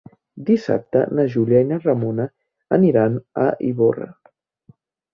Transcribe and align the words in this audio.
Dissabte 0.45 1.01
na 1.19 1.25
Júlia 1.35 1.61
i 1.65 1.69
na 1.73 1.79
Ramona 1.85 2.27
aniran 2.81 3.23
a 3.45 3.47
Ivorra. 3.71 4.13